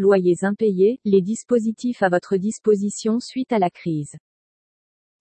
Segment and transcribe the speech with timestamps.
[0.00, 4.16] Loyers impayés, les dispositifs à votre disposition suite à la crise.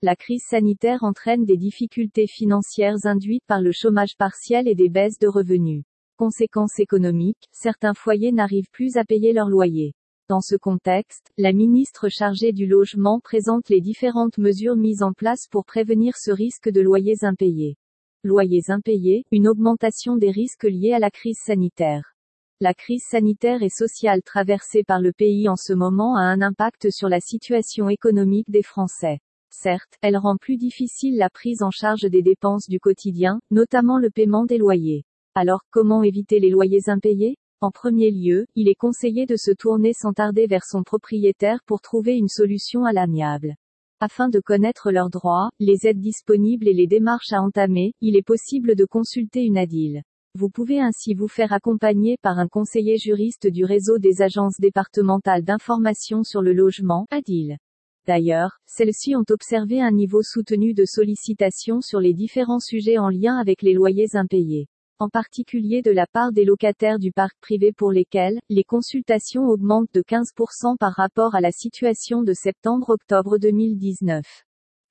[0.02, 5.20] La crise sanitaire entraîne des difficultés financières induites par le chômage partiel et des baisses
[5.20, 5.84] de revenus.
[6.16, 9.96] Conséquences économiques, certains foyers n'arrivent plus à payer leur loyer.
[10.30, 15.50] Dans ce contexte, la ministre chargée du logement présente les différentes mesures mises en place
[15.52, 17.76] pour prévenir ce risque de loyers impayés.
[18.24, 22.16] Loyers impayés, une augmentation des risques liés à la crise sanitaire.
[22.62, 26.90] La crise sanitaire et sociale traversée par le pays en ce moment a un impact
[26.92, 29.22] sur la situation économique des Français.
[29.50, 34.10] Certes, elle rend plus difficile la prise en charge des dépenses du quotidien, notamment le
[34.10, 35.06] paiement des loyers.
[35.36, 37.38] Alors, comment éviter les loyers impayés?
[37.62, 41.80] En premier lieu, il est conseillé de se tourner sans tarder vers son propriétaire pour
[41.80, 43.56] trouver une solution à l'amiable.
[44.02, 48.22] Afin de connaître leurs droits, les aides disponibles et les démarches à entamer, il est
[48.22, 50.04] possible de consulter une ADIL.
[50.36, 55.44] Vous pouvez ainsi vous faire accompagner par un conseiller juriste du réseau des agences départementales
[55.44, 57.58] d'information sur le logement, ADIL.
[58.06, 63.38] D'ailleurs, celles-ci ont observé un niveau soutenu de sollicitation sur les différents sujets en lien
[63.38, 64.68] avec les loyers impayés.
[65.00, 69.94] En particulier de la part des locataires du parc privé pour lesquels, les consultations augmentent
[69.94, 74.49] de 15% par rapport à la situation de septembre-octobre 2019.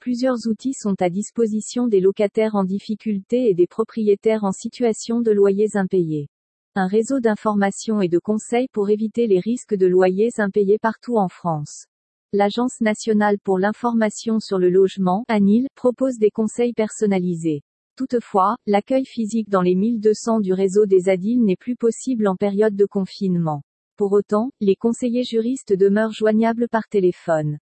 [0.09, 5.31] Plusieurs outils sont à disposition des locataires en difficulté et des propriétaires en situation de
[5.31, 6.31] loyers impayés.
[6.75, 11.29] Un réseau d'information et de conseils pour éviter les risques de loyers impayés partout en
[11.29, 11.85] France.
[12.33, 17.61] L'Agence nationale pour l'information sur le logement, ANIL, propose des conseils personnalisés.
[17.95, 22.77] Toutefois, l'accueil physique dans les 1200 du réseau des ADIL n'est plus possible en période
[22.77, 23.61] de confinement.
[23.99, 27.59] Pour autant, les conseillers juristes demeurent joignables par téléphone.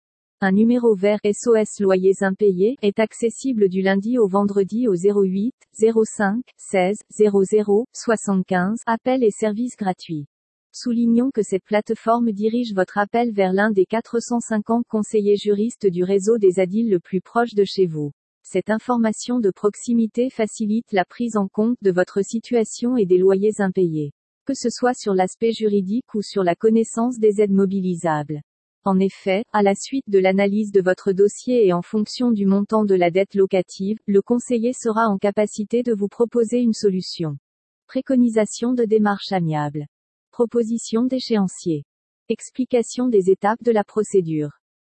[0.47, 6.43] Un numéro vert SOS loyers impayés est accessible du lundi au vendredi au 08 05
[6.55, 10.27] 16 00 75 appel et services gratuits.
[10.71, 16.37] Soulignons que cette plateforme dirige votre appel vers l'un des 450 conseillers juristes du réseau
[16.37, 18.11] des ADIL le plus proche de chez vous.
[18.43, 23.61] Cette information de proximité facilite la prise en compte de votre situation et des loyers
[23.61, 24.11] impayés.
[24.45, 28.43] Que ce soit sur l'aspect juridique ou sur la connaissance des aides mobilisables.
[28.87, 32.85] En effet, à la suite de l'analyse de votre dossier et en fonction du montant
[32.85, 37.39] de la dette locative, le conseiller sera en capacité de vous proposer une solution.
[37.87, 39.87] Préconisation de démarche amiable.
[40.29, 41.83] Proposition d'échéancier.
[42.29, 44.51] Explication des étapes de la procédure.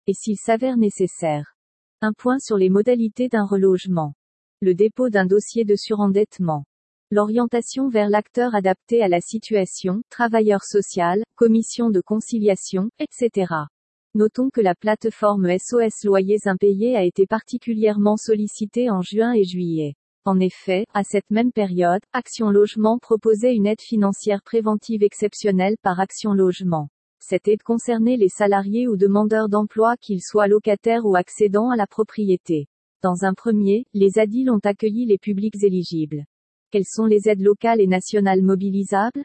[0.05, 1.55] Et s'il s'avère nécessaire.
[2.01, 4.15] Un point sur les modalités d'un relogement.
[4.59, 6.65] Le dépôt d'un dossier de surendettement.
[7.09, 13.67] L'orientation vers l'acteur adapté à la situation, travailleur social, commission de conciliation, etc.
[14.15, 19.95] Notons que la plateforme SOS Loyers Impayés a été particulièrement sollicitée en juin et juillet.
[20.25, 25.99] En effet, à cette même période, Action Logement proposait une aide financière préventive exceptionnelle par
[25.99, 26.89] Action Logement.
[27.19, 31.87] Cette aide concernait les salariés ou demandeurs d'emploi qu'ils soient locataires ou accédant à la
[31.87, 32.67] propriété.
[33.03, 36.25] Dans un premier, les ADIL ont accueilli les publics éligibles.
[36.71, 39.23] Quelles sont les aides locales et nationales mobilisables?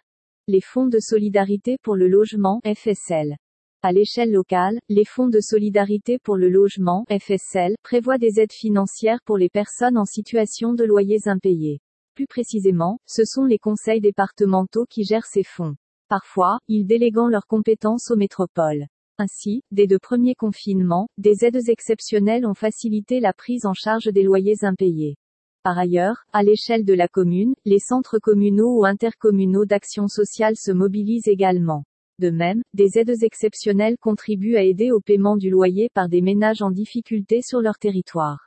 [0.48, 3.36] Les fonds de solidarité pour le logement, FSL.
[3.84, 9.18] À l'échelle locale, les fonds de solidarité pour le logement, FSL, prévoient des aides financières
[9.24, 11.80] pour les personnes en situation de loyers impayés.
[12.14, 15.74] Plus précisément, ce sont les conseils départementaux qui gèrent ces fonds.
[16.08, 18.86] Parfois, ils déléguant leurs compétences aux métropoles.
[19.18, 24.22] Ainsi, dès de premiers confinements, des aides exceptionnelles ont facilité la prise en charge des
[24.22, 25.16] loyers impayés.
[25.64, 30.70] Par ailleurs, à l'échelle de la commune, les centres communaux ou intercommunaux d'action sociale se
[30.70, 31.82] mobilisent également.
[32.22, 36.62] De même, des aides exceptionnelles contribuent à aider au paiement du loyer par des ménages
[36.62, 38.38] en difficulté sur leur territoire.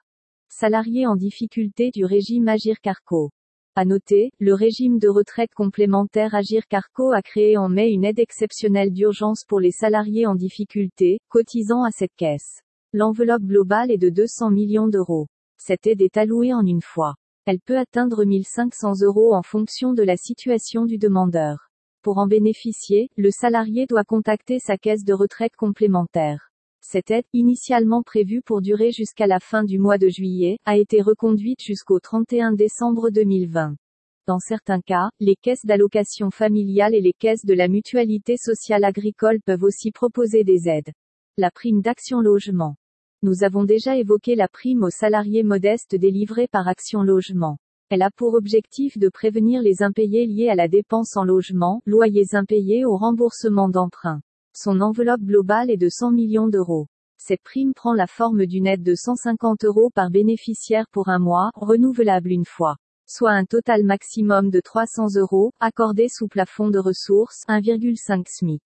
[0.47, 3.31] Salariés en difficulté du régime Agir Carco.
[3.75, 8.19] À noter, le régime de retraite complémentaire Agir Carco a créé en mai une aide
[8.19, 12.62] exceptionnelle d'urgence pour les salariés en difficulté, cotisant à cette caisse.
[12.94, 15.28] L'enveloppe globale est de 200 millions d'euros.
[15.57, 17.16] Cette aide est allouée en une fois.
[17.46, 21.72] Elle peut atteindre 1500 euros en fonction de la situation du demandeur.
[22.05, 26.51] Pour en bénéficier, le salarié doit contacter sa caisse de retraite complémentaire.
[26.80, 31.01] Cette aide, initialement prévue pour durer jusqu'à la fin du mois de juillet, a été
[31.01, 33.75] reconduite jusqu'au 31 décembre 2020.
[34.27, 39.39] Dans certains cas, les caisses d'allocation familiale et les caisses de la mutualité sociale agricole
[39.44, 40.91] peuvent aussi proposer des aides.
[41.39, 42.75] La prime d'action logement.
[43.24, 47.57] Nous avons déjà évoqué la prime aux salariés modestes délivrée par Action Logement.
[47.89, 52.33] Elle a pour objectif de prévenir les impayés liés à la dépense en logement, loyers
[52.33, 54.21] impayés ou remboursement d'emprunts.
[54.53, 56.87] Son enveloppe globale est de 100 millions d'euros.
[57.17, 61.51] Cette prime prend la forme d'une aide de 150 euros par bénéficiaire pour un mois,
[61.53, 62.77] renouvelable une fois.
[63.07, 68.63] Soit un total maximum de 300 euros, accordé sous plafond de ressources, 1,5 SMIC.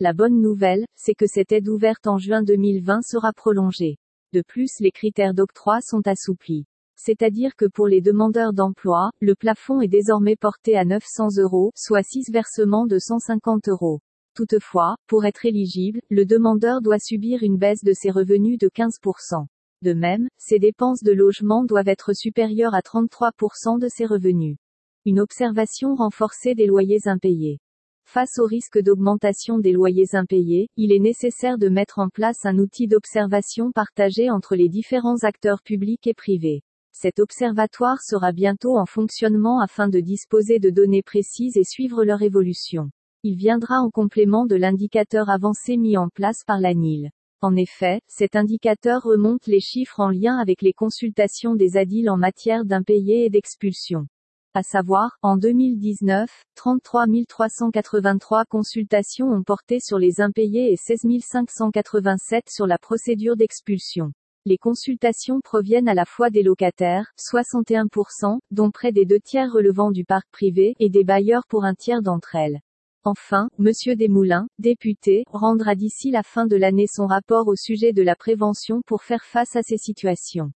[0.00, 3.96] La bonne nouvelle, c'est que cette aide ouverte en juin 2020 sera prolongée.
[4.32, 6.66] De plus, les critères d'octroi sont assouplis.
[6.96, 12.02] C'est-à-dire que pour les demandeurs d'emploi, le plafond est désormais porté à 900 euros, soit
[12.02, 14.00] 6 versements de 150 euros.
[14.34, 19.46] Toutefois, pour être éligible, le demandeur doit subir une baisse de ses revenus de 15%.
[19.82, 24.56] De même, ses dépenses de logement doivent être supérieures à 33% de ses revenus.
[25.04, 27.60] Une observation renforcée des loyers impayés.
[28.04, 32.58] Face au risque d'augmentation des loyers impayés, il est nécessaire de mettre en place un
[32.58, 36.62] outil d'observation partagé entre les différents acteurs publics et privés.
[36.98, 42.22] Cet observatoire sera bientôt en fonctionnement afin de disposer de données précises et suivre leur
[42.22, 42.88] évolution.
[43.22, 47.10] Il viendra en complément de l'indicateur avancé mis en place par l'ANIL.
[47.42, 52.16] En effet, cet indicateur remonte les chiffres en lien avec les consultations des ADIL en
[52.16, 54.06] matière d'impayés et d'expulsion
[54.54, 62.44] à savoir, en 2019, 33 383 consultations ont porté sur les impayés et 16 587
[62.48, 64.12] sur la procédure d'expulsion.
[64.48, 69.90] Les consultations proviennent à la fois des locataires, 61%, dont près des deux tiers relevant
[69.90, 72.60] du parc privé, et des bailleurs pour un tiers d'entre elles.
[73.02, 78.02] Enfin, Monsieur Desmoulins, député, rendra d'ici la fin de l'année son rapport au sujet de
[78.02, 80.52] la prévention pour faire face à ces situations.